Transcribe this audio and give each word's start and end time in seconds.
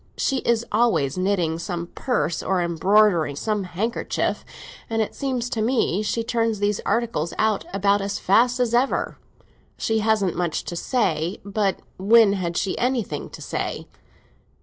She 0.17 0.37
is 0.37 0.65
always 0.71 1.15
knitting 1.15 1.59
some 1.59 1.85
purse 1.85 2.41
or 2.41 2.63
embroidering 2.63 3.35
some 3.35 3.65
handkerchief, 3.65 4.43
and 4.89 4.99
it 4.99 5.13
seems 5.13 5.47
to 5.51 5.61
me 5.61 6.01
she 6.01 6.23
turns 6.23 6.57
these 6.57 6.79
articles 6.87 7.35
out 7.37 7.65
about 7.71 8.01
as 8.01 8.17
fast 8.17 8.59
as 8.59 8.73
ever. 8.73 9.19
She 9.77 9.99
hasn't 9.99 10.35
much 10.35 10.63
to 10.63 10.75
say; 10.75 11.39
but 11.45 11.83
when 11.99 12.33
had 12.33 12.57
she 12.57 12.75
anything 12.79 13.29
to 13.29 13.43
say? 13.43 13.85